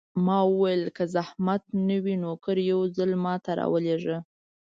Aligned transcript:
ما 0.25 0.39
وویل: 0.51 0.83
که 0.95 1.03
زحمت 1.15 1.63
نه 1.87 1.97
وي، 2.03 2.15
نوکر 2.23 2.57
یو 2.71 2.81
ځل 2.95 3.11
ما 3.23 3.33
ته 3.43 3.51
راولېږه. 3.59 4.17